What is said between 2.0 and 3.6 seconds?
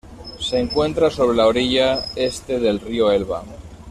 este del río Elba.